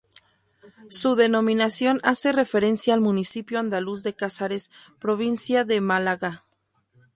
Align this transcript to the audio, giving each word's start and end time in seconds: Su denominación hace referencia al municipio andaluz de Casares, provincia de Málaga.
Su 0.89 1.13
denominación 1.13 1.99
hace 2.01 2.31
referencia 2.31 2.95
al 2.95 3.01
municipio 3.01 3.59
andaluz 3.59 4.01
de 4.01 4.15
Casares, 4.15 4.71
provincia 4.97 5.63
de 5.63 5.79
Málaga. 5.79 6.43